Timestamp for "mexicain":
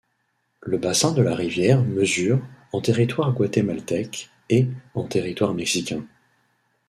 5.53-6.03